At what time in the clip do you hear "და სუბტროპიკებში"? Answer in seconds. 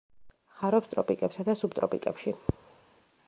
1.49-2.35